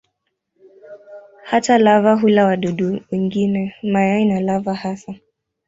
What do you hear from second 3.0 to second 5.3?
wengine, mayai na lava hasa.